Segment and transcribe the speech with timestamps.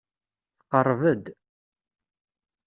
[0.59, 1.25] Tqerreb-d.